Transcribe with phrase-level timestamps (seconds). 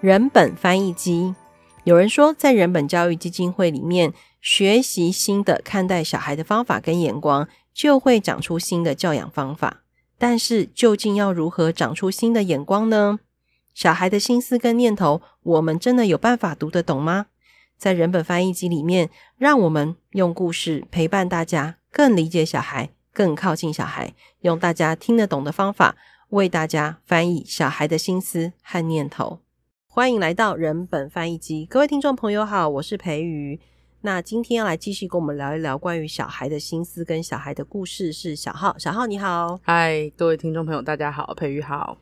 [0.00, 1.34] 人本翻译机。
[1.84, 9.82] 有人说，在人本教育基金会里面学习新的看待小孩的方法跟眼光，就会长出新的教养方法。
[10.16, 13.20] 但是，究竟要如何长出新的眼光呢？
[13.74, 17.26] 小孩的心思跟念头，我们真的有办法读得懂吗？
[17.76, 25.96] 在人本翻译机里面，让我们用故事陪伴大家，更理解小孩，更靠近小孩，用大家听得懂的方法，
[26.30, 29.40] 为大家翻译小孩的心思和念头。
[29.92, 33.58] 欢迎来到人本翻译机，各位听众朋友好，我是培瑜。
[34.02, 38.78] 那今天要来继续跟我们聊一聊关于小孩的心思跟小孩的故事，是小浩。
[38.78, 41.98] 小浩你好，嗨，各位听众朋友大家好，培瑜好。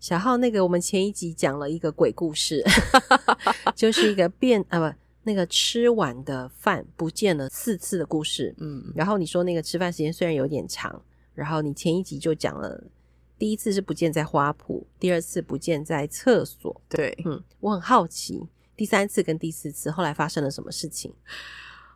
[0.00, 2.64] 小浩，那个我们前一集讲了一个鬼故事，
[3.76, 4.96] 就是一个变啊不。
[5.24, 11.02] 那个吃完的饭不见了四次的故事，嗯，然后你说那个吃饭时间虽然有点长，
[11.34, 12.82] 然后你前一集就讲了，
[13.38, 18.42] 第一次是不见在花圃，第二次不见在厕所，对，嗯，我很好奇，
[18.76, 21.12] 第三次跟第四次后来发生了什么事情？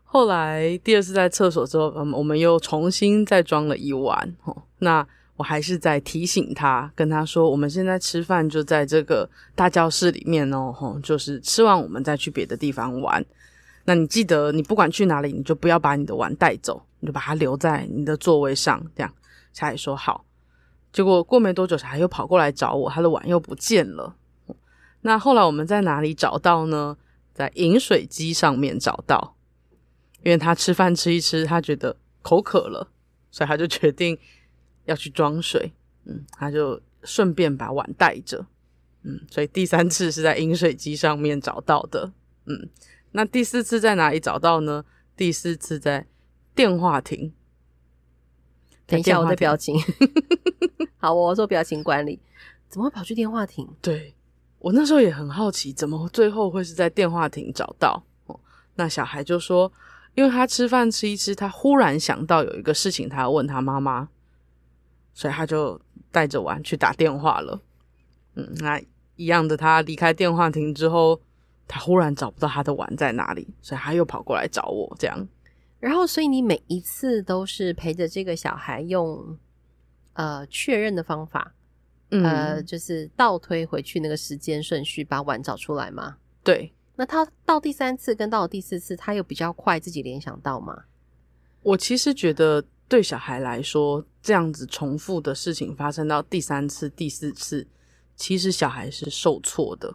[0.05, 5.07] 后来第二次在厕所之后，嗯，我们又重新再装了一碗，哦，那。
[5.37, 13.25] 我还是在提醒他，跟他说，我们现在吃饭就在这个大教室里面哦，吼，就是吃完我们再去别的地方玩。
[13.87, 18.85] 那你记得，你不管去哪里，你就不要把你的碗带走，你就把它留在你的座位上。
[18.95, 19.11] 这样，
[19.55, 20.23] 小孩说好。
[20.93, 24.17] 结果过没多久，小孩又跑过来找我，他的碗又不见了。
[25.03, 26.97] 那后来我们在哪里找到呢？
[27.33, 29.37] 在饮水机上面找到，
[30.23, 32.91] 因为他吃饭吃一吃，他觉得口渴了，
[33.31, 34.19] 所以他就决定。
[34.87, 35.73] 要去装水，
[36.07, 38.45] 嗯，他就顺便把碗带着，
[39.03, 42.13] 嗯，所以第三次是在饮水机上面找到的，
[42.47, 42.69] 嗯，
[43.13, 44.85] 那第四次在哪里找到呢？
[45.15, 46.07] 第四次在
[46.57, 47.33] 电话亭。
[48.91, 49.77] 等一下，我的表情，
[50.99, 52.21] 好，我做表情管理，
[52.69, 53.69] 怎么会跑去电话亭？
[53.81, 54.15] 对，
[54.59, 58.03] 我那时候也很好奇，怎么最后会是在电话亭找到？
[58.27, 58.39] 哦，
[58.75, 59.73] 那小孩就说，
[60.15, 64.09] 因为他吃饭吃一吃，他忽然想到有一个事情，他要问他妈妈。
[65.13, 65.79] 所以他就
[66.13, 67.61] 带着碗去打电话了。
[68.37, 68.81] 嗯，那
[69.17, 71.21] 一样的，他离开电话亭之后，
[71.67, 74.97] 他忽然找不到他的碗在哪里，所以他又跑过来找我。
[74.99, 75.29] 这样，
[75.81, 79.37] 然后，所以你每一次都是陪着这个小孩用
[80.13, 81.53] 呃确认的方法，
[82.11, 86.19] 嗯、呃，就是倒推回去那个时间顺序，把碗找出来吗？
[86.45, 86.73] 对。
[86.95, 90.85] 那他到第三次跟到第四次，他有比较快自己联想到吗？
[91.63, 92.65] 我其实觉得。
[92.91, 97.65] 对小孩来说，这样子重复的事情发生到第三次、第四次，
[98.17, 99.95] 其实小孩是受挫的。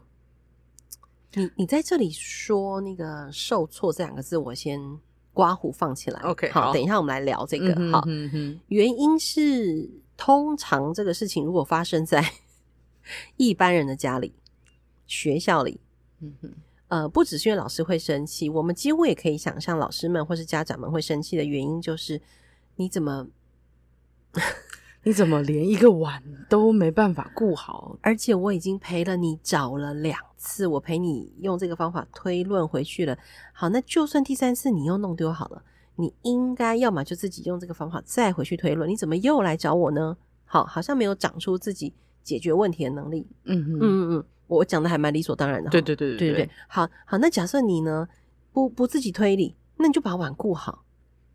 [1.34, 4.79] 你你在这里说那个“受挫”这两个字，我先
[5.35, 6.19] 刮胡放起来。
[6.22, 7.72] OK，好，好，等一下我们来聊这个。
[7.78, 8.03] 嗯、好，
[8.69, 9.88] 原因是
[10.18, 12.28] 通常这个事情如果发生在
[13.38, 14.34] 一般人的家里、
[15.06, 15.79] 学校里，
[16.22, 16.53] 嗯哼，
[16.88, 22.19] 呃，不只是因为老师会生气，我们几乎也可以想象老师们或是家长们会生气的原因就是。
[22.78, 23.25] 你怎么，
[25.06, 27.96] 你怎么连一个碗都没办法顾好？
[28.02, 33.16] 而且我已经陪了你找了两次，我陪你用这个方法推论回去了。
[33.54, 35.62] 好，那就算第三次你又弄丢好了，
[35.98, 38.90] 你应该要么就自己用这个方法再回去推论。
[38.90, 40.18] 你怎么又来找我呢？
[40.44, 43.28] 好，好像没有长出自己解决问题的能力。
[43.44, 45.70] 嗯哼嗯嗯嗯，我讲的还蛮理所当然的。
[45.70, 48.08] 对对对对对对，对，好好，那假设你呢
[48.52, 50.84] 不不自己推理，那你就把碗顾好。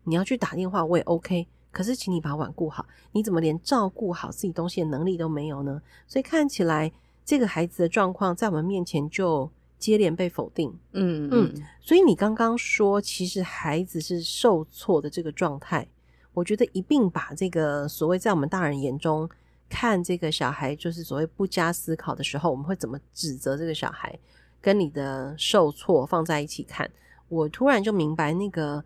[0.03, 1.47] 你要去打电话，我也 OK。
[1.71, 2.85] 可是，请你把碗顾好。
[3.13, 5.81] 你怎么连照顾好自己东西的能力都没有呢？
[6.05, 6.91] 所以看起来，
[7.23, 9.49] 这个孩子的状况在我们面前就
[9.79, 10.77] 接连被否定。
[10.91, 11.53] 嗯嗯。
[11.79, 15.87] 所以你刚刚说，其实孩子是受挫的这个状态，
[16.33, 19.29] 我觉得一并把这个所谓在我们大人眼中
[19.69, 24.19] 看这个小孩，就是所谓不加思考的时候，我们会怎么指责这个小孩，
[24.59, 26.91] 跟你的受挫放在一起看，
[27.29, 28.83] 我突然就明白那个。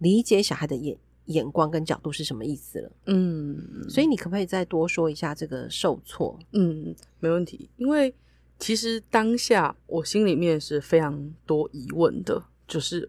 [0.00, 0.96] 理解小孩的眼
[1.28, 2.92] 眼光跟角度是什么意思了？
[3.06, 6.38] 嗯，所以你可不可以再多说一下这个受挫？
[6.52, 7.70] 嗯，没问题。
[7.76, 8.14] 因为
[8.58, 13.08] 其实当下我心里面是非常多疑问的，就是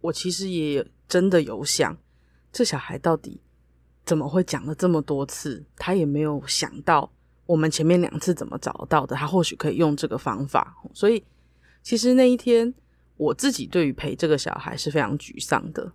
[0.00, 1.96] 我其实也真的有想，
[2.52, 3.40] 这小孩到底
[4.04, 5.64] 怎么会讲了这么多次？
[5.76, 7.12] 他也没有想到
[7.46, 10.74] 我们前面两次怎么找到的，他或许可以用这个方法。
[10.94, 11.22] 所以
[11.82, 12.72] 其实那一天
[13.16, 15.92] 我自己对于陪这个小孩是非常沮丧的。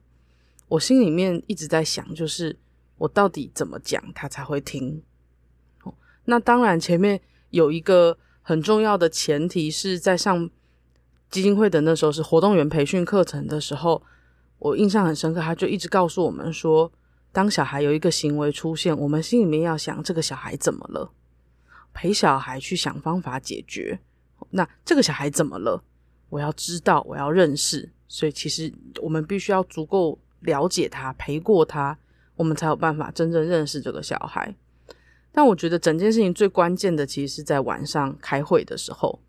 [0.73, 2.57] 我心里面一直在想，就是
[2.97, 5.03] 我到底怎么讲他才会听？
[6.25, 10.49] 那当然，前面有一个很重要的前提是在上
[11.29, 14.01] 基金会的那时候是活动员培训课程的时候，
[14.57, 16.91] 我印象很深刻，他就一直告诉我们说，
[17.31, 21.11] 当小孩有一个行为出现，我们心里面要想这个小孩怎么了，
[21.93, 23.99] 陪小孩去想方法解决。
[24.49, 25.83] 那这个小孩怎么了？
[26.29, 27.91] 我要知道，我要认识。
[28.07, 31.98] 所以其实我们必须要足够了解他，陪过他，
[32.36, 34.56] 我们才有办法真正认识这个小孩。
[35.31, 39.19] 但我觉得整件事情最关键的，其实是在晚上开会的时候。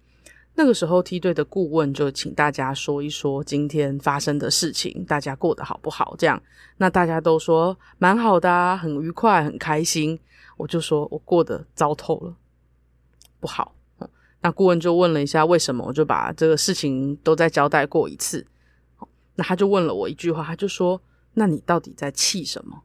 [0.56, 6.14] 那个时候梯队的顾问就请大家说一说今天发生的事情，大家过得好不好？
[6.16, 6.40] 这样，
[6.76, 10.20] 那大家都说蛮好的啊，很愉快，很开心。
[10.56, 12.36] 我就说我过得糟透了，
[13.40, 13.74] 不好。
[14.42, 18.46] 那顾问就问了一下为什么，我就把这个事情都再交代过一次。
[19.36, 21.00] 那他就问了我一句话，他就说
[21.34, 22.82] ：“那你到底在气什么？”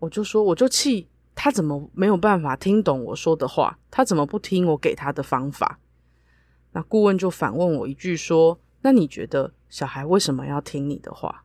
[0.00, 3.78] 我就说：“我就气。”他怎么没有办法听懂我说的话？
[3.90, 5.78] 他怎么不听我给他的方法？
[6.72, 11.44] 那顾问就反问我一句说：“那你觉得小孩为什么要听你的话？”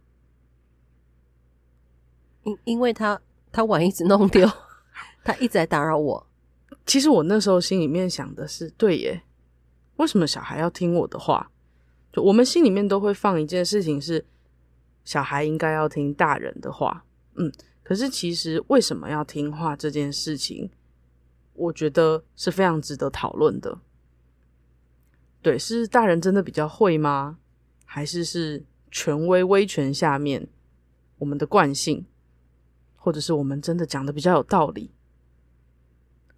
[2.44, 3.22] 因因为他
[3.54, 4.46] 他碗一直弄丢，
[5.24, 6.28] 他一直在打扰我。
[6.86, 9.24] 其实我那时候心里面想的是：对耶，
[9.96, 11.50] 为什么小孩要听我的话？
[12.16, 14.24] 就我们心里面都会放一件事情是：
[15.04, 17.04] 小孩应该要听大人的话。
[17.34, 17.52] 嗯。
[17.84, 20.72] 可是，其实为什么要听话这件事情，
[21.54, 23.78] 我觉得是非常值得讨论的。
[25.44, 27.38] 对，是大人真的比较会吗？
[27.84, 30.48] 还是是权威威权下面
[31.20, 32.04] 我们的惯性，
[32.96, 34.90] 或者是我们真的讲的比较有道理？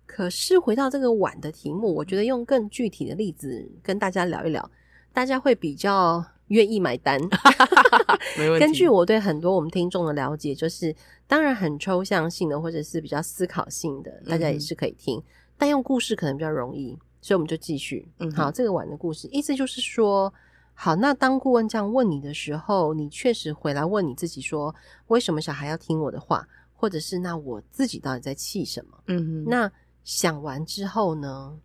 [0.06, 4.70] 可是回到这个碗的题目，我觉得用更具体的例子跟大家聊一聊，
[5.18, 7.20] 大家会比较愿意买单。
[8.60, 10.96] 根据我对很多我们听众的了解，就是。
[11.26, 15.18] 当然，很抽象性的，或者是比较思考性的，大家也是可以听。
[15.18, 15.24] 嗯、
[15.58, 18.08] 但用故事可能比较容易，所以我们就继续。
[18.20, 20.32] 嗯，好，这个碗的故事，意思就是说，
[20.76, 24.74] 好，那当顾问这样问你的时候，你确实回来问你自己说，
[25.08, 26.48] 为什么小孩要听我的话？
[26.74, 28.98] 或者是那我自己到底在气什么？
[29.08, 29.44] 嗯哼。
[29.50, 29.70] 那
[30.04, 31.58] 想完之后呢？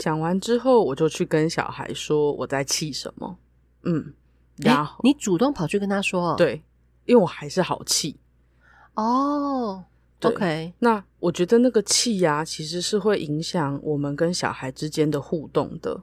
[0.00, 3.38] 想完之后，我就去跟小孩说我在气什么。
[3.82, 4.12] 嗯，
[4.56, 6.62] 然后、欸、你主动跑去跟他说，对，
[7.04, 8.16] 因为我还是好气。
[8.94, 9.84] 哦、
[10.22, 16.02] oh，OK，那我觉得那个气呀，其实是会影响我们跟小孩之间的互动的。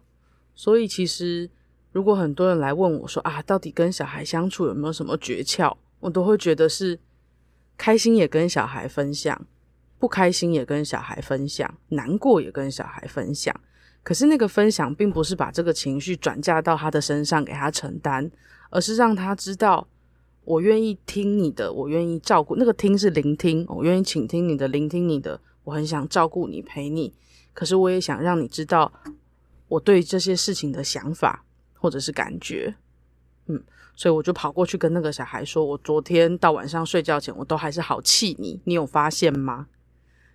[0.55, 1.49] 所以，其实
[1.91, 5.75] 如果很多人来问我说啊，到底跟小孩相处有没有什么诀窍？
[5.99, 6.99] 我都会觉得是
[7.75, 9.45] 开心也跟小孩分享，
[9.99, 13.59] 不开心也跟小孩分享，难过也跟小孩分享。
[14.07, 18.31] 可是那个分享并不是把这个情绪转嫁到他的身上给他承担，
[18.69, 19.85] 而是让他知道。
[20.45, 22.55] 我愿意听你的，我愿意照顾。
[22.55, 25.41] 那个听是聆听，我愿意倾听你的，聆听你的。
[25.65, 27.13] 我很想照顾你，陪你。
[27.53, 28.89] 可是我也想让你知道
[29.67, 31.43] 我对这些事情的想法
[31.73, 32.75] 或者是感觉。
[33.47, 33.61] 嗯，
[33.93, 39.67] 所以我就跑过去跟那个小孩说：“我昨天到晚上睡觉前，我都还是好气你，你有发现吗？”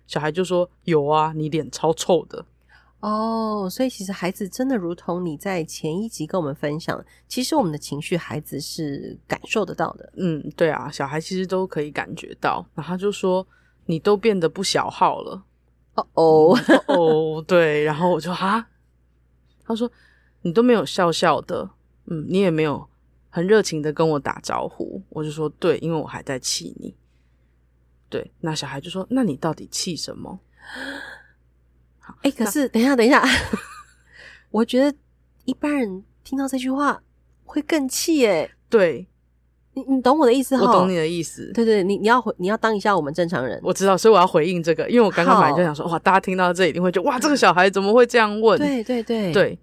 [0.05, 2.45] 小孩就说：“有啊，你脸超臭的。”
[3.03, 10.09] 哦，所以其实孩子真的如同你在前一集跟我们分享，其实我们的情绪孩子是感受得到的。
[10.15, 12.65] 嗯，对啊，小孩其实都可以感觉到。
[12.73, 13.45] 然后他就说
[13.87, 15.43] ：“你都变得不小号了。”
[15.95, 16.57] 哦哦
[16.87, 17.83] 哦，对。
[17.83, 18.65] 然后我就哈，
[19.65, 19.91] 他说
[20.43, 21.69] ：“你都没有笑笑的，
[22.05, 22.87] 嗯，你也没有
[23.29, 26.95] 很热情的跟我打招呼。”我就说：“对，因为我还在气你。”
[28.07, 30.39] 对，那小孩就说：“那你到底气什么？”
[32.23, 33.21] 哎、欸，可是等一下，等一下，
[34.49, 34.97] 我觉得
[35.43, 37.01] 一般人听到这句话
[37.43, 38.49] 会更气哎。
[38.69, 39.05] 对，
[39.73, 40.55] 你你懂我的意思？
[40.55, 41.51] 我懂你的意思。
[41.53, 43.59] 对对，你你要回，你要当一下我们正常人。
[43.61, 48.57] 我知道，所以我要回应这个，因为我刚刚本来就想说，哇，大家听到这一定会觉得，哇，这个小孩怎么会这样问？
[48.57, 49.59] 对对对对。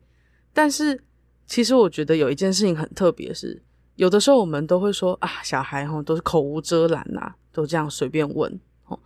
[0.53, 1.03] 但是
[1.47, 3.63] 其实我觉得有一件事情很特别，是
[3.97, 9.01] 有的时候我们都会说啊，小孩哈都是口无遮拦呐、啊，都这样随便问哦，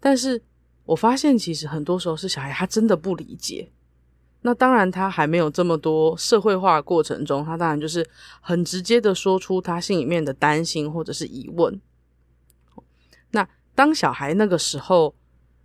[0.00, 0.42] 但是。
[0.88, 3.70] 我发现其实很多时候是小孩他真的不理解，
[4.40, 8.08] 那当然他还没有这么多社会化过程中，他当然就是
[8.40, 11.78] 很直接的说出他心里面的担心或者是疑问。
[13.32, 15.14] 那当小孩那个时候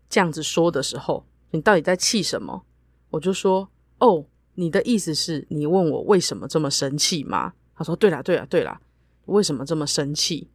[0.10, 2.66] 这样子说的时候，你到底在气什么？
[3.10, 4.26] 我就说：哦，
[4.56, 7.54] 你的意思是你问我为什么这么生气吗？
[7.78, 8.78] 他说：对啦，对啦，对啦，
[9.28, 10.50] 为什么这么生气？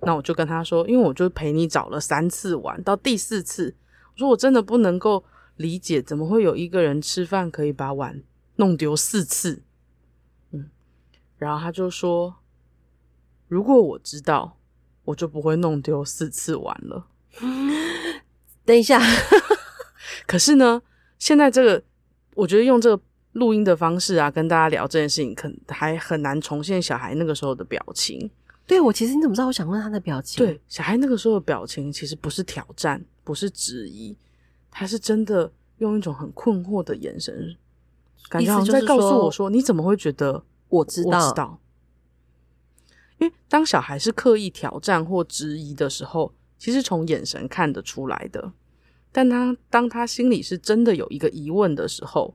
[0.00, 3.76] 那我就跟他说：因为我就陪你找了三次玩，到第四次。
[4.18, 5.24] 说我真的不能够
[5.56, 8.22] 理解，怎么会有一个人吃饭可以把碗
[8.56, 9.62] 弄丢四次？
[10.50, 10.68] 嗯，
[11.36, 12.36] 然后他就说
[13.46, 14.58] ：“如果我知道，
[15.04, 17.06] 我就不会弄丢四次碗了。
[18.66, 19.00] ”等一下，
[20.26, 20.82] 可是呢，
[21.18, 21.82] 现在这个，
[22.34, 28.30] 我觉得用这个录音的方式啊，跟大家聊这件事情，可能还很难重现小孩那个时候的表情。
[28.66, 29.46] 对，我其实你怎么知道？
[29.46, 30.44] 我想问他的表情。
[30.44, 34.16] 对，小孩那个时候的表情其实不是挑战，不是质疑，
[34.70, 37.54] 他是真的用一种很困惑的眼神，
[38.30, 41.60] 感觉好像在告诉我说：“你怎么会觉得我知道？”我知道。
[43.18, 48.54] 因为当小孩是刻意挑战或质疑的时候，其实从眼神看得出来的。
[49.12, 52.34] 但他当他心里是真的有一个疑问的时候，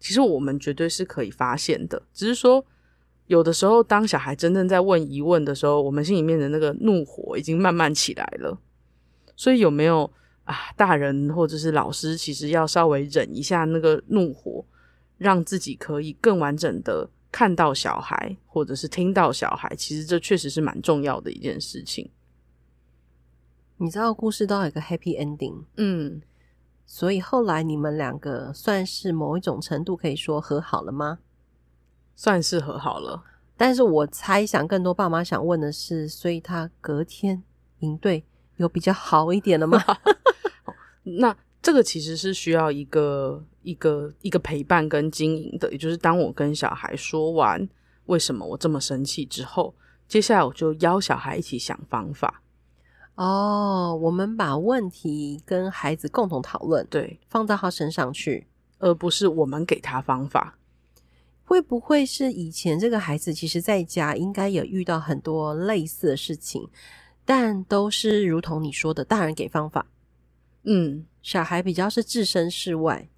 [0.00, 2.00] 其实我们绝对是可以发现的。
[2.14, 2.64] 只是说，
[3.26, 8.58] 有的时候当小孩真正在问疑问的时候，我们心里面的那个怒火已经慢慢起来了。
[9.36, 10.10] 所以有没有
[10.44, 10.54] 啊？
[10.76, 14.64] 大人或者是老师，其实要稍微忍一下那个怒火，
[15.18, 17.10] 让自己可以更完整的。
[17.36, 22.08] 看到小孩，或者是听到小孩，其实这确实是蛮重要的一件事情。
[23.78, 26.22] 你知道故事都有一个 happy ending，嗯，
[26.86, 31.18] 所以后来你们两个算是某一种程度可以说和好了吗？
[32.14, 33.24] 算是和好了，
[33.56, 37.42] 但是我猜想更多爸妈想问的是，所以他隔天
[37.80, 38.24] 营队
[38.56, 39.82] 有比较好一点的吗？
[41.02, 43.44] 那这个其实是需要一个。
[43.64, 47.66] 一个一个陪伴跟经营的，也就是当我跟小孩说完
[48.04, 49.74] 为什么我这么生气之后，
[50.06, 52.42] 接下来我就邀小孩一起想方法。
[53.14, 58.46] 哦，我们把问题跟孩子共同讨论，对，放到他身上去，
[58.80, 60.58] 而不是我们给他方法。
[61.42, 66.68] 会不会是以前这个孩子其实在家应该也遇到很多类似的事情，
[67.24, 69.86] 但都是如同你说的，大人给方法，
[70.64, 73.08] 嗯，小孩比较是置身事外。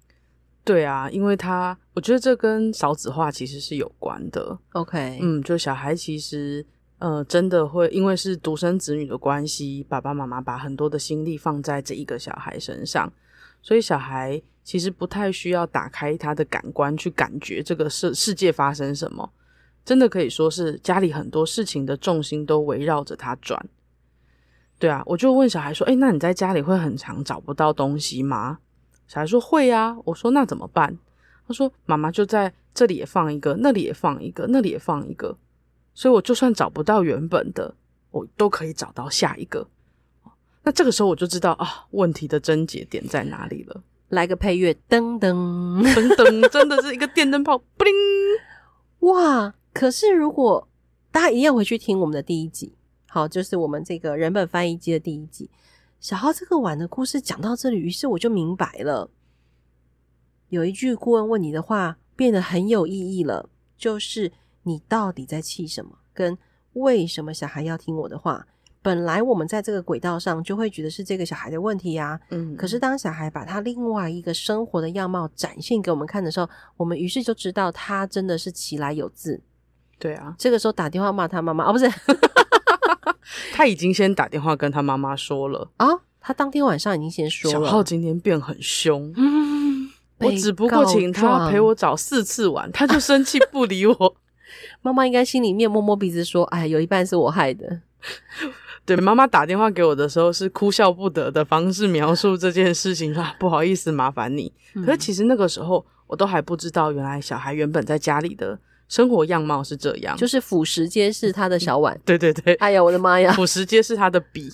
[0.63, 4.57] 对啊，因为他，我觉得这跟少子化其实是有关的。
[4.73, 6.65] OK，嗯，就小孩其实，
[6.99, 13.09] 呃，真的会因为是独生子女的关系，爸爸妈妈把很多的心力放在这一个小孩身上，
[13.61, 19.31] 所以小孩其实不太需要打开他的感官去感觉这个世世界发生什么，
[19.85, 23.69] 真的可以说是家里很多事情的重心都围绕着他转。
[24.79, 28.59] 对啊，我就问小孩说：“诶，那你在家里会很常找不到东西吗？”
[29.07, 30.97] 小孩说会啊，我说那怎么办？
[31.47, 35.37] 他说妈妈就在这里也放一个，那里也放一个，那里也放一个，
[35.93, 37.73] 所以我就算找不到原本的，
[38.11, 39.67] 我都可以找到下一个。
[40.63, 43.81] 那这个时候我就知道啊，问题的症结点在哪里了。
[44.09, 45.33] 来个配乐，噔噔
[45.81, 47.93] 噔噔，真的是一个电灯泡，布灵！
[48.99, 49.53] 哇！
[49.73, 50.67] 可是如果
[51.11, 52.76] 大家一样回去听我们的第一集，
[53.17, 55.49] 好，就是我们这个人本翻译机的第一集。
[55.99, 59.09] 小浩这个碗的故事讲到这里，于是我就明白了，
[60.49, 64.31] 有一句顾问问你的话变得很有意义了，就是
[64.61, 66.37] 你到底在气什么，跟
[66.73, 68.45] 为什么小孩要听我的话？
[68.83, 79.41] 本来我们在这个轨道上就会觉得是这个小孩的问题呀，嗯，可是当小孩把他另外一个生活的样貌展现给我们看的时候，我们于是就知道他真的是其来有字。
[79.97, 81.91] 对啊，这个时候打电话骂他妈妈，哦，不是。
[83.53, 85.87] 他已经先打电话跟他妈妈说了啊，
[86.19, 87.59] 他当天晚上已经先说了。
[87.59, 94.15] 小浩今天变很凶， 嗯，我只不过请他陪我找四次玩，他就生气不理我。
[94.81, 97.81] 妈妈应该心里面摸摸鼻子说：“哎，有一半是我害的。”
[98.85, 104.53] 对，妈妈打电话给我的时候是哭笑不得的方式描述这件事情，啊，不好意思麻烦你。
[104.75, 108.57] 嗯，可是其实那个时候我都还不知道，原来小孩原本在家里的。
[108.87, 111.99] 生活样貌是这样，就是辅食街是他的小碗。
[112.05, 114.51] 对对对，哎呀，我的妈呀，辅食街是他的笔。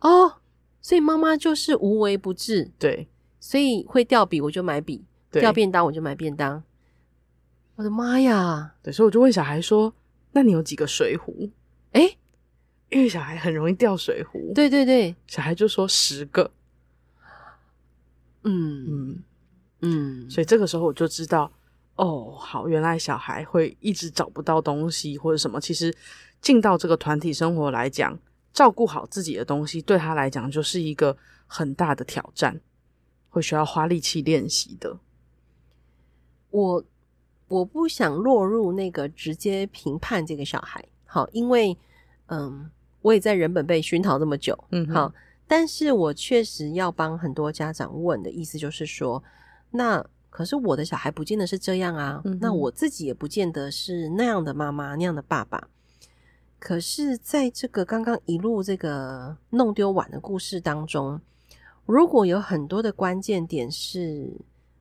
[0.00, 0.34] 哦，
[0.80, 2.70] 所以妈妈就是无微不至。
[2.78, 3.08] 对，
[3.40, 6.62] 所以会掉笔我就买笔，掉便当我就买便当。
[7.76, 8.74] 我的妈呀！
[8.82, 9.92] 对，所以我就问小孩说
[10.30, 11.50] ：“那你有几个水壶？”
[11.92, 12.16] 诶，
[12.90, 14.52] 因为小孩很容易掉水壶。
[14.54, 16.48] 对对对，小孩就说十个。
[18.44, 19.22] 嗯嗯
[19.80, 21.50] 嗯，所以这个时候我就知道。
[21.96, 25.60] 哦，好，原来小孩会一直找不到东西或者什么。
[25.60, 25.96] 其实
[26.40, 28.18] 进到这个团体生活来讲，
[28.52, 32.60] 照顾好自己的东西对他来讲就是一个很大的挑战，
[33.28, 34.98] 会需要花力气练习的。
[36.50, 36.84] 我
[37.46, 41.78] 我不想落入那个直接评判这个小孩，好，因为
[42.26, 42.68] 嗯，
[43.02, 45.14] 我也在人本被熏陶这么久，嗯，好，
[45.46, 49.22] 但是我确实要帮很多家长问的意思就是说，
[49.70, 50.04] 那。
[50.34, 55.68] 可是我的小孩不见得是这样啊，嗯、那我自己也不见得是那样的妈妈，那样的爸爸。
[56.58, 61.20] 可是，在这个刚刚一路这个弄丢碗的故事当中，
[61.86, 64.32] 如果有很多的关键点是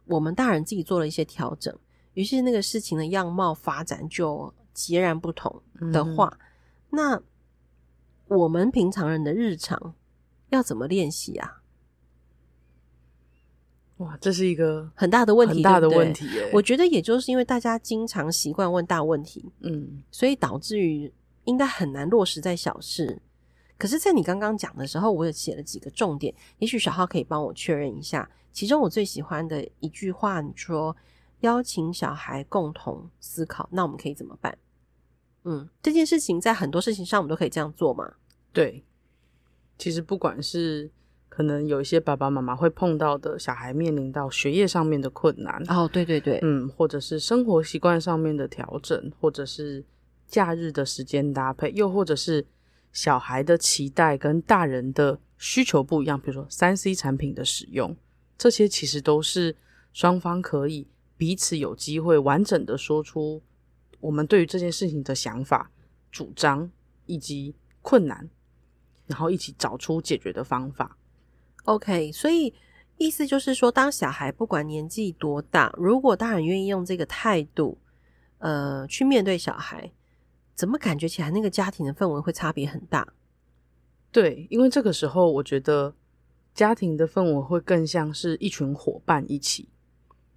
[0.06, 1.72] 我们大人自己做了一些调整，
[2.16, 6.48] 于是那个事情的样貌发展就截然不同的话，嗯、
[6.90, 7.22] 那
[8.36, 9.94] 我们平常人的日常
[10.50, 11.60] 要怎么练习啊？
[14.04, 16.50] 哇，这是一个很大的问题，很大的问题耶。
[16.54, 21.12] 我觉得也就是因为大家经常习惯问大问题，嗯，所以导致于
[21.46, 23.22] 应该很难落实在小事。
[23.78, 28.30] 可是，在你刚刚讲的时候，我有写了几个重点，也许小浩可以帮我确认一下。
[28.52, 30.96] 其中我最喜欢的一句话，你说
[31.42, 34.58] 邀请小孩共同思考，那我们可以怎么办？
[35.44, 38.14] 嗯，这件事情在很多事情上我们都可以这样做嘛？
[38.54, 38.86] 对，
[39.78, 40.90] 其实不管是
[41.34, 49.84] 可能有一些爸爸妈妈会碰到的小孩面临到学业上面的困难，哦，对对对，嗯，或者是生活习惯上面的调整，或者是
[50.28, 52.46] 假日的时间搭配，又或者是。
[52.96, 57.98] 小孩的期待跟大人的需求不一样，比如说三 C 产品的使用，
[58.38, 59.56] 这些其实都是
[59.94, 60.88] 双方可以
[61.18, 63.42] 彼此有机会完整的说出
[64.00, 65.72] 我们对于这件事情的想法、
[66.12, 66.70] 主张
[67.08, 68.30] 以及困难，
[69.08, 70.96] 然后一起找出解决的方法。
[71.64, 72.54] OK，所以
[72.98, 77.78] 意思就是说，当小孩不管年纪多大，如果大人愿意用这个态度，
[78.40, 79.92] 呃，去面对小孩。
[80.56, 83.08] 怎么感觉起来那个家庭的氛围会差别很大？
[84.12, 85.96] 对，因为这个时候我觉得
[86.54, 89.68] 家庭的氛围会更像是一群伙伴一起。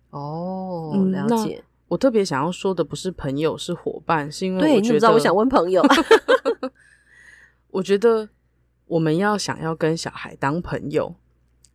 [0.09, 1.57] 哦，了解。
[1.59, 5.85] 嗯，我特别想要说的不是朋友，是伙伴，是因为对，你知道我想问朋友。
[7.69, 8.27] 我觉得
[8.87, 11.15] 我们要想要跟小孩当朋友，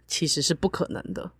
[0.07, 1.31] 其实是不可能的。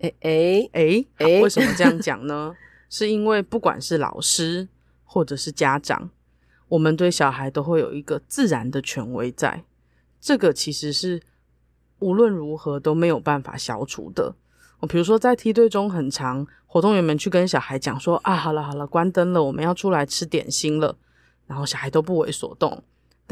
[0.00, 2.54] 哎哎哎哎，为什么这样讲呢？
[2.88, 4.68] 是因为不管是老师。
[5.04, 6.08] 或者是家长，
[6.68, 9.62] 我们对小孩都会有一个自然的权威在，
[10.18, 11.20] 这个其实是
[11.98, 14.34] 无论如何都没有办法消除的。
[14.80, 20.96] 我比如说在梯队中很长，活动员们去跟小孩讲说啊，好了好了，关灯了，我们要出来吃点心了，
[21.46, 22.82] 然后小孩都不为所动。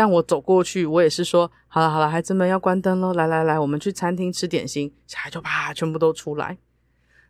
[0.01, 6.57] 但我走过去，我也是说好了好了，孩子们要关灯了，来来来，我们去餐厅吃点心，小孩就啪全部都出来。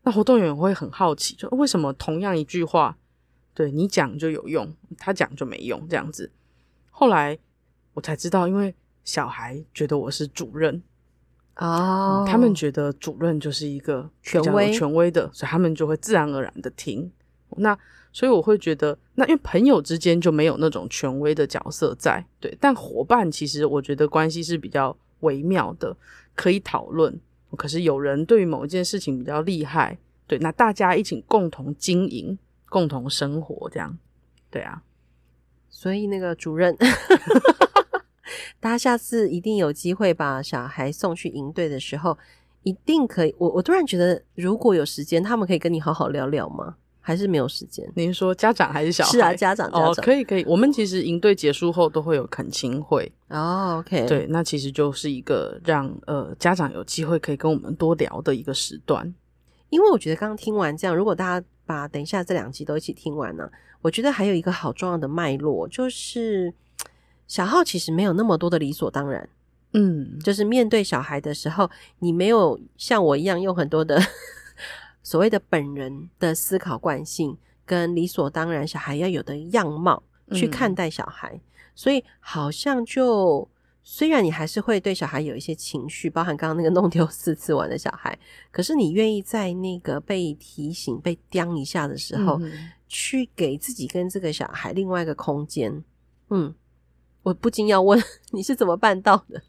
[0.04, 2.96] 那活动员会很好奇，就为什么同样一句话。
[3.54, 6.30] 对你讲就有用，他讲就没用，这样子。
[6.92, 7.36] 后来
[7.94, 10.80] 我才知道，因为小孩觉得我是主任
[11.56, 17.10] 哦、嗯，他们觉得主任就是一个权威权威的，所以他们就会自然而然的听。
[17.56, 17.76] 那
[18.12, 22.56] 所以我会觉得，那因为朋友之间就没有那种权威的角色在，对。
[22.60, 25.96] 但伙伴其实我觉得关系是比较微妙的，
[26.34, 27.18] 可以讨论。
[27.56, 32.38] 可是有人对于某一件事情比较厉害，对，那大家一起共同经营。
[32.70, 33.98] 共同生活这样，
[34.48, 34.80] 对啊，
[35.68, 36.72] 所以那个主任，
[38.60, 42.16] 大家下次一定有机会把小孩送去营队的时候，
[42.62, 43.34] 一定可以。
[43.38, 46.76] 我我突然觉得，如果有时间，他们可以跟你好好聊聊吗？
[47.00, 47.90] 还是没有时间？
[47.94, 49.10] 您说家长还是小孩？
[49.10, 49.90] 是啊，家长，家长。
[49.90, 50.44] 哦，可以可以。
[50.46, 53.78] 我们其实营队结束后都会有恳亲会哦。
[53.78, 59.14] OK，对，那其实就是一个让呃家长有机会可以跟我们多聊的一个时段。
[59.68, 61.46] 因为我觉得刚刚听完这样，如果大家。
[61.66, 63.48] 把等一下这两集都一起听完呢，
[63.80, 66.52] 我觉得还有一个好重要的脉络，就是
[67.28, 69.28] 小浩其实没有那么多的理所当然，
[69.74, 74.02] 嗯，就是面对小孩的时候，你没有像我一样用很多的
[75.02, 81.40] 所谓的本人的思考惯性跟理所当然小孩要有的样貌去看待小孩，嗯，
[81.74, 83.48] 所以好像就。
[83.82, 88.16] 虽然你还是会对小孩有一些情绪，包含刚刚那个弄丢四次碗的小孩，
[88.50, 95.82] 可是你愿意在那个被提醒、被刁一下的时候，嗯、去给自己跟这个小孩另外一个空间。
[96.28, 96.54] 嗯，
[97.22, 97.98] 我不禁要问，
[98.32, 99.42] 你是怎么办到的？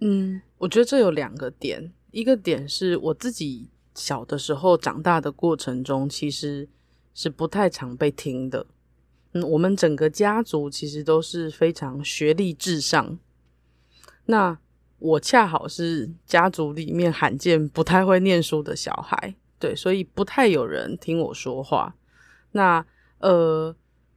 [0.00, 6.68] 嗯，我觉得这有两个点，一个点是我自己小的时候长大的过程中，其实
[7.14, 8.66] 是不太常被听的。
[9.32, 13.18] 嗯，我们整个家族其实都是非常学历至上。
[14.26, 14.58] 那
[14.98, 21.94] 我恰好是家族里面罕见不太会念书的小孩，对，所以不太有人听我说话。
[22.52, 22.84] 那
[23.18, 23.74] 呃，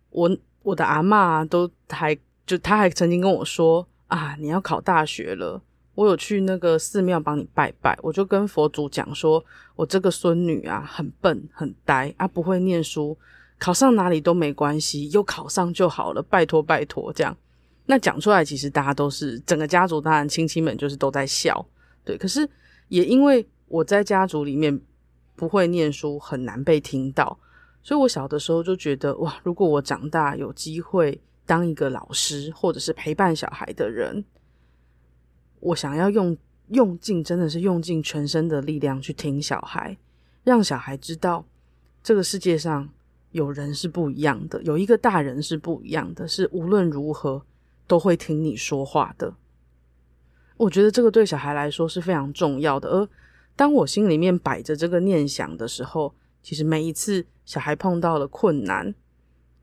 [0.09, 5.61] 我我的阿嬷都还就她还曾经跟我说啊，你要考大学了，
[5.95, 9.43] 我有去那个寺庙帮你拜拜，我就跟佛祖讲说，
[9.75, 13.17] 我这个孙女啊很笨很呆啊，不会念书，
[13.59, 17.35] 考上哪里都没关系，有考上就好了，拜托拜托这样。
[17.85, 21.65] 那讲出来，其实大家都是整个家族，当然亲戚们就是都在笑，
[22.03, 22.17] 对。
[22.17, 22.49] 可是
[22.87, 24.79] 也因为我在家族里面
[25.35, 27.37] 不会念书，很难被听到，
[27.83, 34.23] 所以我小的时候就觉得，哇，如果我长大有机会当一个老师，或者是陪伴小孩的人，
[35.63, 36.37] 我想要用
[36.69, 39.97] 用尽，真的是用尽全身的力量去听小孩，
[40.43, 41.45] 让小孩知道
[42.01, 42.89] 这个世界上
[43.31, 47.43] 有人是不一样的，有一个大人是不一样的，是无论如何。
[47.85, 49.35] 都会听你说话的，
[50.55, 52.87] 我觉得这个对小孩来说是非常重要的。
[52.87, 53.09] 而
[53.57, 58.95] 当我心里面摆着这个念想的时候，其实每一次小孩碰到了困难，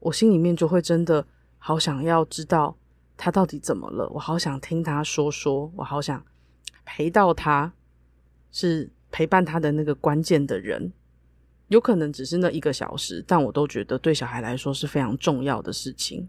[0.00, 2.76] 我心里面就会真的好想要知道
[3.22, 4.08] 他到底怎么了？
[4.14, 6.24] 我好想听他说说，我好想
[6.86, 7.70] 陪到他，
[8.50, 10.90] 是陪伴他的那个关键的人。
[11.68, 16.26] 有可能只是那一个小时，但我都觉得对小孩来说是非常重要的事情。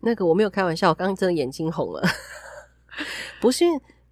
[0.00, 2.02] 那个我没有开玩笑，我刚刚真的眼睛红了，
[3.40, 3.64] 不是，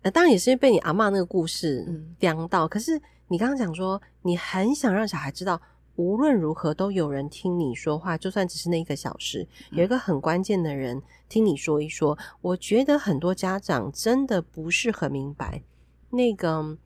[0.03, 1.85] 呃，当然也是被你阿嬷那个故事
[2.21, 2.67] 凉到。
[2.67, 5.61] 嗯、可是你刚刚讲说，你很想让小孩知道，
[5.99, 12.17] 无论如何都有人听你说话，就算只是那一个小时，有一个很关键的人听你说一说。
[12.41, 15.63] 我觉得很多家长真的不是很明白
[16.11, 16.79] 那个。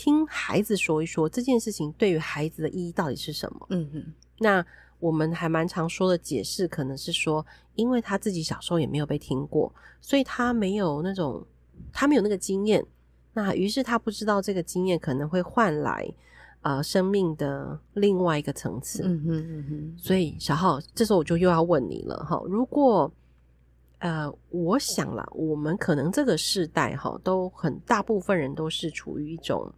[0.00, 3.66] 听孩子说一说这件事情对于孩子的意义到底是什么？
[3.70, 4.64] 嗯哼，那
[5.00, 11.44] 我们还蛮常说的解释，可能是说，因为他自己小时候也没有被听过，所以他没有那种，
[11.92, 12.86] 他没有那个经验，
[13.32, 16.08] 那于是他不知道这个经验可能会换来
[16.68, 19.02] 呃生命的另外一个层次。
[19.04, 23.10] 嗯哼嗯哼，所以小浩，这时候我就又要问你了哈，如果
[24.00, 29.72] 呃，我想啦，我们可能这个世代哈，都很大部分人都是处于一种。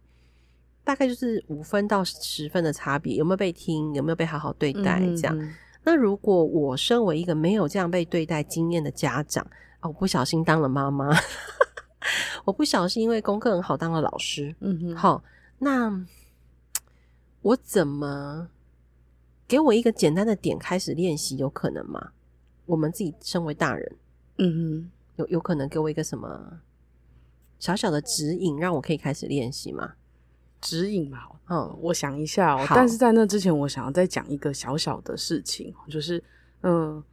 [0.83, 4.99] 大概就是五分到十分的差别，有没有被听，有没有被好好对待？
[5.15, 5.53] 这样。
[5.83, 9.45] 那如果我身为一个没有这样被对待经验的家长
[9.79, 11.09] 啊，我不小心当了妈妈，
[12.45, 15.23] 我不小心因为功课很好当了老师，嗯哼，好，
[15.57, 15.89] 那
[17.41, 18.49] 我怎么
[19.47, 22.11] 给我一个简单的点开始练习，有可能吗？
[22.65, 23.95] 我们自己身为大人，
[24.37, 26.61] 嗯哼，有有可能给我一个什么
[27.59, 29.93] 小小的指引，让我可以开始练习吗？
[30.61, 32.65] 指引嘛，嗯，我想一下哦。
[32.69, 36.23] 但是在那之前，我想要再讲一个小小的事情，就是，
[36.61, 37.03] 嗯，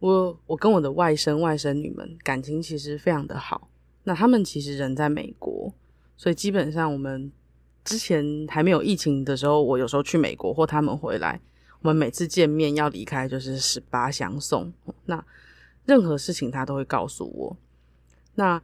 [0.00, 3.68] 我我跟我的外甥外甥女们感情其实非常的好。
[4.04, 5.72] 那他们其实人在美国，
[6.16, 7.30] 所以基本上我们
[7.84, 11.40] 之前还没有疫情的时候，我有时候去美国或他们回来，
[11.80, 14.72] 我们每次见面要离开就是十八相送。
[15.04, 15.22] 那
[15.84, 17.56] 任何事情他都会告诉我。
[18.34, 18.60] 那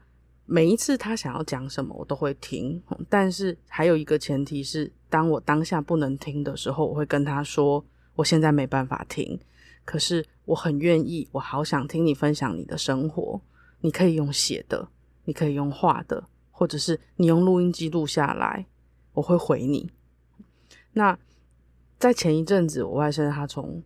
[0.47, 2.83] 每一次他想要讲什么，我都会听。
[3.09, 7.85] 但是还有一个前提是，当我当下不能听的时候，我会跟他说
[8.17, 9.39] ：“我现在没办法听，
[9.85, 13.41] 可是我很愿意，我好想听你分享你的生活。
[13.83, 14.89] 你可以用写的，
[15.25, 18.67] 你可以用画的，或者是你用录音机录下来，
[19.13, 19.91] 我会回你。”
[20.93, 21.19] 那
[21.99, 23.83] 在前一阵子，我外甥他从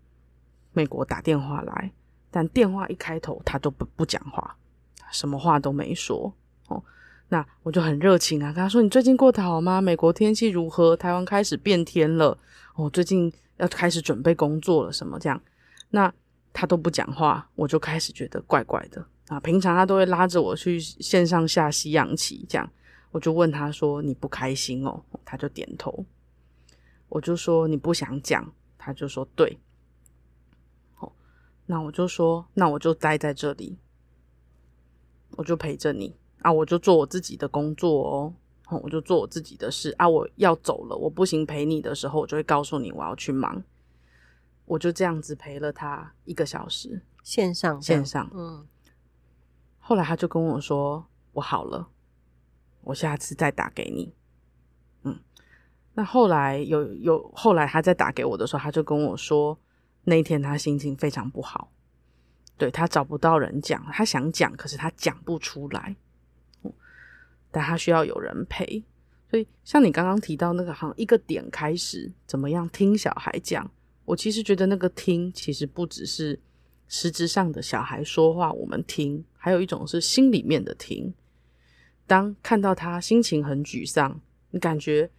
[0.73, 1.93] 美国打电话来，
[2.31, 4.57] 但电话一开头，他都不不讲话，
[5.11, 6.33] 什么话都没说。
[6.69, 6.83] 哦，
[7.29, 9.81] 那我就很热情啊，跟他说：“你最近过得好吗？
[9.81, 10.97] 美国天气如何？
[10.97, 12.39] 台湾开始变天了，
[12.77, 15.41] 哦，最近要开始准备工作了，什么这样？”
[15.91, 16.13] 那
[16.53, 19.39] 他都不讲话，我就开始觉得怪怪的啊。
[19.41, 22.69] 平常他都会拉着我去线上下西洋棋，这样
[23.15, 26.05] 我就问他说：“你不开心哦？”他就点头。
[27.09, 29.57] 我就说：“你不想讲？”他就说：“对。”
[30.99, 31.13] 哦，
[31.67, 33.79] 那我就说：“那我就待在这里，
[35.37, 38.35] 我就陪着你。”啊，我就做我自己的工作
[38.69, 40.09] 哦，我就做我自己的事啊。
[40.09, 43.63] 我要走了，我不行陪你的时候，我就会告诉你我要去忙。
[44.65, 48.67] 我就这样子陪了他一个小时，线上线上，嗯。
[49.79, 51.89] 后来他就跟我说：“我好了，
[52.85, 54.13] 我下次再打给你。”
[55.05, 55.19] 嗯。
[55.95, 59.59] 那后来有有后来他再打给我的时候，他就跟我说，
[60.05, 61.71] 那一天他心情非常不好，
[62.59, 65.97] 对，他找不到人讲，他想讲，可是他讲不出来。
[67.51, 68.83] 但他需要有人陪，
[69.31, 73.71] 所以像你刚刚提到那个，好像一个点开始怎么样听小孩讲，
[74.05, 76.41] 我其实觉得那个听其实不只是
[76.89, 81.15] 实质上的小孩说话我们听，还有一种是心里面的听。
[82.07, 85.11] 当看到他心情很沮丧，你感觉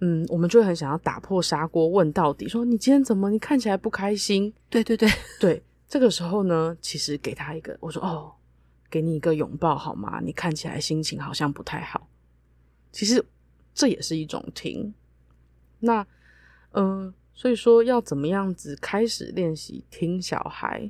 [0.00, 3.30] 嗯，我们就会很想要打破砂锅问到底，说你今天怎么？
[3.30, 4.52] 你看起来不开心？
[4.68, 5.08] 对对对
[5.40, 8.32] 对，这个时候呢，其实给他一个，我说哦。
[8.90, 10.20] 给你一个拥抱好吗？
[10.22, 12.06] 你看起来心情好像不太好。
[12.92, 13.24] 其实
[13.74, 14.94] 这也是一种听。
[15.80, 16.06] 那，
[16.70, 20.88] 嗯、呃，所以说要怎么样子开始练习听小孩？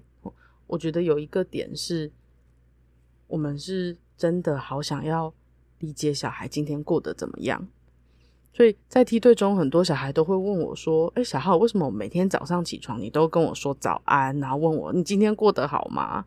[0.66, 2.12] 我觉得有一个点是，
[3.26, 5.32] 我们是真的好想要
[5.84, 7.68] 理解小孩今天过得怎么样。
[8.52, 16.24] 所以在梯队中，很多小孩都会问我说：“诶，小浩，为什么我每天早上起床你都跟我说早安，然后问我你今天过得好吗？”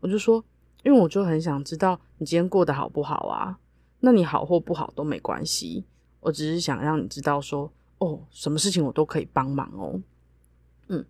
[0.00, 0.44] 我就说。
[0.82, 3.58] 因为我就很想知道你今天过得好不好啊？
[4.00, 5.84] 那你好或不好都没关系，
[6.20, 10.00] 我只是想让你知道说，哦，什么事情我都可以帮忙哦。
[10.88, 11.04] 嗯，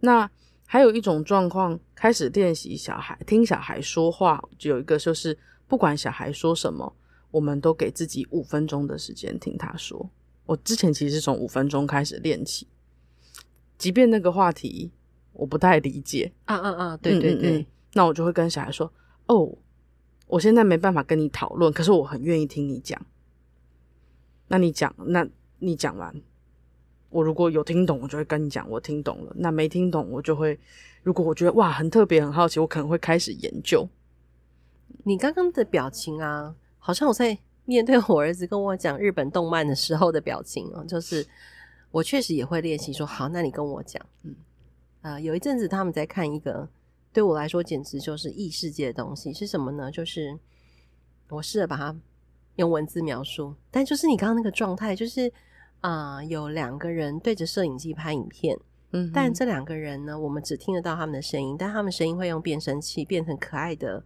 [0.00, 0.30] 那
[0.64, 6.90] 还有一种状况，开始练习小孩听小孩说话，就有一个就是，不管小孩说什么，
[7.30, 10.10] 我们都给自己五分钟的时间听他说。
[10.46, 12.66] 我之前其实是从五分钟开始练起，
[13.78, 14.90] 即便那个话题
[15.32, 18.92] 我不太理解，啊啊啊，对对对，嗯嗯嗯，那我就会跟小孩说。
[19.26, 19.56] 哦，
[20.26, 23.00] 我现在没办法跟你讨论，可是我很愿意听你讲。
[24.48, 25.24] 那你讲，那
[25.60, 26.20] 你讲完，
[27.10, 29.32] 我如果有听懂，我就会跟你讲，我听懂了。
[29.36, 30.58] 那没听懂，我就会，
[31.04, 33.88] 如果我觉得哇很特别、很好奇，我可能会开始研究。
[35.04, 41.24] 你刚刚的表情啊，好像我在 面对我儿子跟我讲日本动漫的时候的表情哦，就是
[41.92, 44.34] 我确实也会练习说好，那你跟我讲，嗯，
[45.02, 46.68] 啊、呃，有一阵子他们在看一个
[47.12, 49.88] 对我来说简直就是异世界的东西，是什么呢？
[49.88, 50.36] 就是
[51.28, 51.94] 我试着把它
[52.56, 55.32] 用文字描述，但就是你刚刚那个状态，就是
[55.80, 58.58] 啊、呃，有两个人对着摄影机拍影片，
[58.90, 64.02] 嗯，但这两个人呢，我们只听得到他们的声音，但他们声音会用变声器变成可爱的。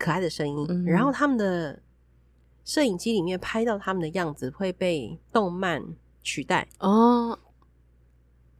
[0.00, 1.78] 可爱的声音，嗯、然后他们的
[2.64, 5.84] 摄影机里面拍到他们的样子会被动漫
[6.22, 7.38] 取代哦，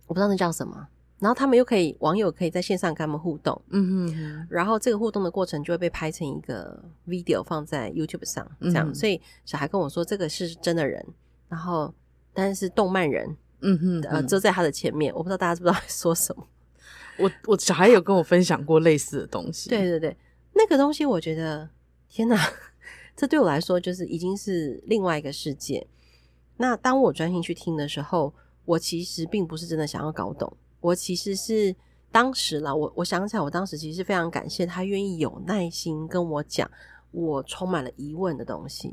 [0.07, 0.88] 我不知道那叫什么。
[1.18, 8.90] 然后他们又可以，网友可以在线上跟他们互动，嗯哼哼，然后这个互动的过程就会被拍成一个 video 放在 YouTube 上，这样。
[8.90, 11.07] 嗯、所以小孩跟我说这个是真的人，
[11.48, 11.92] 然后
[12.33, 16.46] 但是动漫人，嗯哼，呃，就在他的前面，我不知道大家知不知道在说什么。
[17.18, 20.16] 我我小孩有跟我分享过类似的东西，对对对。
[20.61, 21.70] 那个东西，我觉得
[22.11, 22.37] 天哪，
[23.16, 25.87] 这对我来说就是已经是另外一个世界。
[26.59, 28.35] 那当我专心去听的时候，
[28.66, 31.75] 我其实并不是真的想要搞懂，我其实是
[32.12, 36.70] 当时啦，我我想起来，我当时其实非常感谢他愿意有耐心跟我讲
[37.11, 38.92] 我充满了疑问的东西。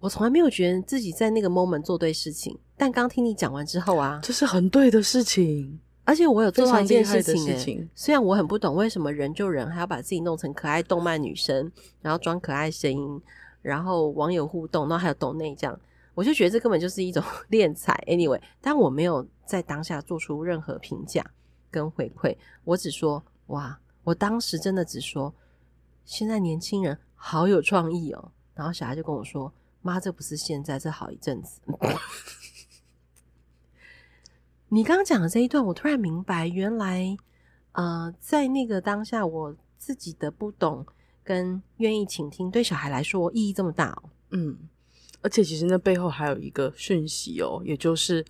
[0.00, 5.78] 我从来没有觉得自己在那个 moment 做对事情，但刚听你讲完之后啊，这是很对的事情。
[6.10, 11.70] 而且我有做到一件事情，欸，虽然我很不懂为什么人就人还要把自己弄成可爱动漫女生，
[12.02, 13.22] 然后装可爱声音，
[13.62, 15.80] 然后网友互动，然后还有抖内这样，
[16.16, 17.94] 我就觉得这根本就是一种 敛财。
[18.08, 21.24] Anyway，但我没有在当下做出任何评价
[21.70, 25.32] 跟回馈，我只说哇，我当时真的只说，
[26.04, 28.32] 现在年轻人好有创意哦。
[28.56, 31.60] 然后小孩就跟我说，妈，这不是现在，这好一阵子。
[34.72, 37.16] 你刚刚讲的这一段，我突然明白，原来，
[37.72, 40.86] 呃，在那个当下，我自己的不懂
[41.24, 44.02] 跟愿意倾听，对小孩来说意义这么大哦。
[44.30, 44.56] 嗯，
[45.22, 48.24] 而且其实那背后还有一个讯息哦，也就是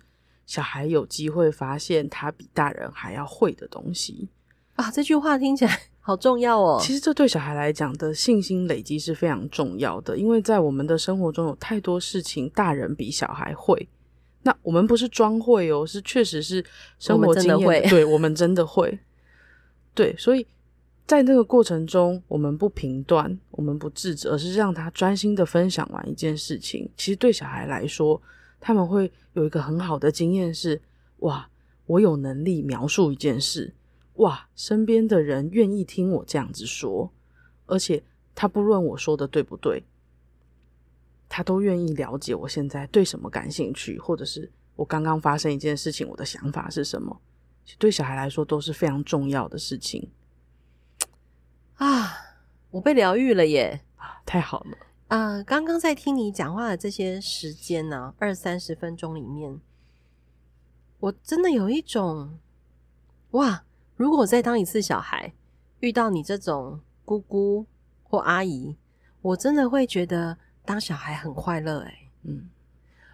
[0.47, 4.27] 小孩有机会发现他比大人还要会的东西
[4.73, 4.89] 啊。
[4.89, 6.79] 这句话听起来 好重要哦。
[6.81, 13.87] 其实这对小孩来讲的信心累积是非常重要的，因为在我们的生活中有太多事情，大人比小孩会。
[14.43, 16.63] 那我们不是装会哦，是确实是
[16.97, 18.99] 生活经验，对，我们真的会。
[19.93, 20.47] 对，所以
[21.05, 26.89] 在那个过程中，我们不评断，我们不制止，而是让他专心的分享完一件事情。
[26.95, 28.19] 其实对小孩来说，
[28.59, 30.81] 他们会有一个很好的经验是：
[31.17, 31.47] 哇，
[31.85, 33.73] 我有能力描述一件事，
[34.15, 37.11] 哇，身边的人愿意听我这样子说，
[37.65, 38.01] 而且
[38.33, 39.83] 他不论我说的对不对。
[41.33, 47.21] 他都愿意了解我现在对什么感兴趣，或者是我刚刚发生一件事情，我的想法是什么？
[47.79, 50.11] 对小孩来说都是非常重要的事情
[51.75, 52.11] 啊！
[52.69, 53.79] 我被疗愈了耶！
[53.95, 55.41] 啊，太好了啊！
[55.43, 59.61] 刚刚在听你讲话的这些时间呢、啊，二三十分钟里面，
[60.99, 62.37] 我真的有一种
[63.31, 63.63] 哇！
[63.95, 65.33] 如果我再当一次小孩，
[65.79, 67.65] 遇到你这种姑姑
[68.03, 68.75] 或阿姨，
[69.21, 70.37] 我真的会觉得。
[70.71, 72.49] 当小孩很快乐，哎，嗯，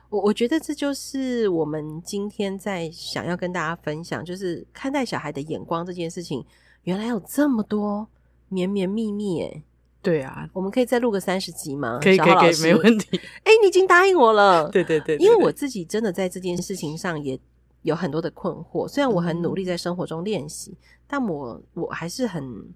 [0.10, 6.46] 我我觉得这就是我们今天在想要跟大家分享，就是看待小孩的眼光这件事情，
[6.84, 8.08] 原来有这么多
[8.50, 9.64] 绵绵密密，哎，
[10.04, 11.98] 对啊，我们可以再录个三十集吗？
[12.00, 13.20] 可以，可以，可以，没问题。
[13.44, 17.40] 哎，你已经答应我了，对对对，对，因为我自己真的在这件事情上也
[17.82, 22.72] 有很多的困惑，虽然我很努力在生活中练习，嗯，但我我还是很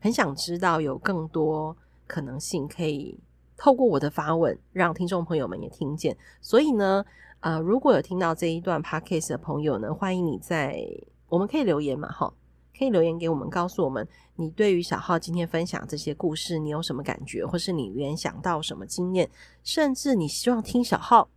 [0.00, 1.74] 很想知道有更多
[2.06, 3.18] 可能性可以。
[3.58, 6.16] 透过我的发问，让听众朋友们也听见。
[6.40, 7.04] 所以呢，
[7.40, 10.80] 呃，如果有听到这一段 podcast 的朋友呢，欢迎你在
[11.28, 12.32] 我们可以留言嘛，哈，
[12.78, 19.28] 可以留言给我们，告诉我们你对于小浩今天分享这些故事，你有什么感觉，或是你联想到什么经验，
[19.64, 21.28] 甚至你希望听小浩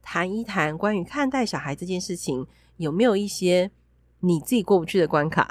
[0.00, 2.46] 谈一谈关于看待小孩这件事情，
[2.78, 3.70] 有没有一些
[4.20, 5.46] 你自己过不去的关卡？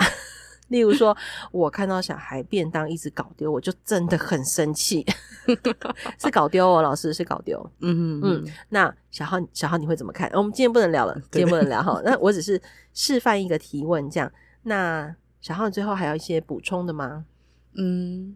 [0.69, 1.15] 例如说，
[1.51, 5.05] 我看到小孩便当一直搞丢，我就真的很生气。
[6.19, 7.57] 是搞丢哦，老师是搞丢。
[7.79, 8.53] 嗯嗯嗯。
[8.69, 10.29] 那小浩，小浩你会怎么看？
[10.33, 12.01] 我们今天不能聊了，今天不能聊哈。
[12.05, 12.61] 那我只是
[12.93, 14.31] 示范一个提问，这样。
[14.63, 17.25] 那小浩最后还有一些补充的吗？
[17.77, 18.35] 嗯，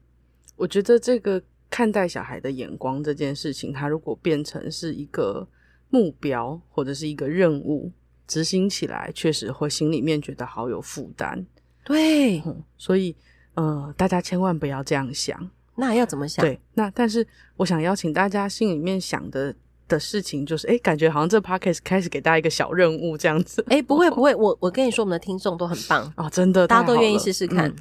[0.55, 5.45] 我觉得这个看待小孩的眼光这件事情，它如果变成是一个
[5.89, 7.91] 目标或者是一个任务，
[8.25, 11.45] 执行起来确实会心里面觉得好有负担。
[11.83, 13.15] 对、嗯，所以
[13.55, 15.49] 呃，大家千万不要这样想。
[15.75, 16.43] 那要怎么想？
[16.45, 19.55] 对，那但是我想邀请大家心里面想的
[19.87, 23.65] 的事情，就是哎，感觉好像这 podcast 开始给大家一个小任务这样子。
[23.69, 27.67] 哎，不会不会，我我跟你说，我们的听众都很棒 哦，真的，大家都愿意试试看。
[27.69, 27.75] 嗯，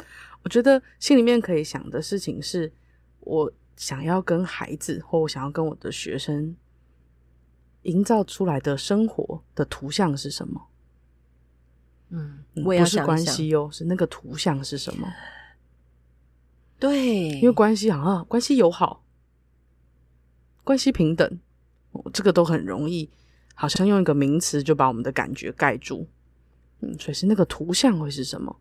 [0.45, 2.73] 我觉得心里面可以想的事情是，
[3.21, 6.57] 我想要跟孩子，或我想要跟我的学生
[7.83, 10.69] 营造出来的生活的图像是什么？
[12.11, 15.09] 嗯，我也要想想，不是关系哦，是那个图像是什么？
[16.79, 19.05] 对，因为关系好像关系友好，
[20.64, 21.38] 关系平等，
[22.12, 23.11] 这个都很容易，
[23.55, 26.09] 好像用一个名词就把我们的感觉盖住。
[26.81, 28.57] 嗯，所以是那个图像会是什么？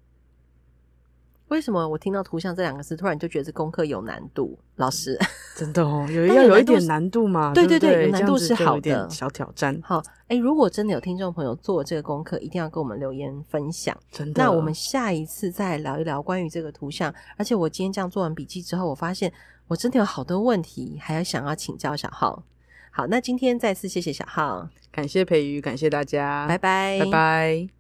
[1.49, 4.57] 为什么我听到“图像”这两个字，突然就觉得这功课有难度？
[4.77, 5.19] 老师，
[5.57, 7.53] 真的哦，有要有一点难度嘛？
[7.53, 9.79] 对对对，有难度是好的，小挑战。
[9.83, 13.95] 好，哎，如果真的有听众朋友做这个功课，一定要跟我们留言分享。
[14.11, 17.13] 真的，那我们下一次再聊一聊关于这个图像。
[17.35, 19.31] 而且我今天这样做完笔记之后，我发现
[19.67, 22.43] 我真的有好多问题，还要想要请教小浩。
[22.91, 27.78] 好，那今天再次谢谢小浩，感谢培瑜，感谢大家，拜拜，拜拜。